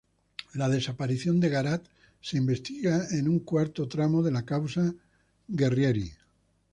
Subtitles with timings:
[0.55, 1.85] La desaparición de Garat
[2.21, 4.95] se investiga en un cuarto tramo de la causa
[5.47, 6.11] "Guerrieri".